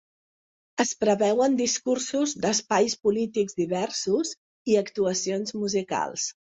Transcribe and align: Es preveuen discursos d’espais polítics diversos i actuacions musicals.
Es 0.83 0.93
preveuen 1.03 1.57
discursos 1.59 2.33
d’espais 2.47 2.99
polítics 3.07 3.61
diversos 3.63 4.37
i 4.73 4.83
actuacions 4.85 5.61
musicals. 5.65 6.31